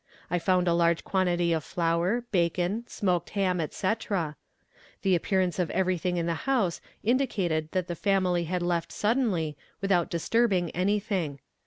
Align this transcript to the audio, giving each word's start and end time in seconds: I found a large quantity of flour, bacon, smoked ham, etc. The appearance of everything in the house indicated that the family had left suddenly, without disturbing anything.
I 0.31 0.39
found 0.39 0.67
a 0.67 0.73
large 0.73 1.03
quantity 1.03 1.53
of 1.53 1.63
flour, 1.63 2.23
bacon, 2.31 2.85
smoked 2.87 3.29
ham, 3.37 3.61
etc. 3.61 4.35
The 5.03 5.13
appearance 5.13 5.59
of 5.59 5.69
everything 5.69 6.17
in 6.17 6.25
the 6.25 6.49
house 6.49 6.81
indicated 7.03 7.69
that 7.73 7.85
the 7.87 7.93
family 7.93 8.45
had 8.45 8.63
left 8.63 8.91
suddenly, 8.91 9.55
without 9.79 10.09
disturbing 10.09 10.71
anything. 10.71 11.37